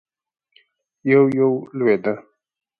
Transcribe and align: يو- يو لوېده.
يو- 1.09 1.31
يو 1.39 1.51
لوېده. 1.77 2.13